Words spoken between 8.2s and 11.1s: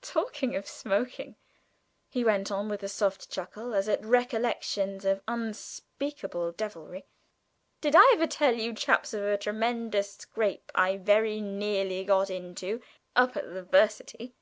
tell you chaps of a tremendous scrape I